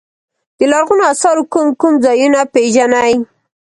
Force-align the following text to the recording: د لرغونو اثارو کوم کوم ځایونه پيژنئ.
د 0.57 0.59
لرغونو 0.71 1.03
اثارو 1.13 1.43
کوم 1.53 1.67
کوم 1.81 1.93
ځایونه 2.05 2.39
پيژنئ. 2.53 3.13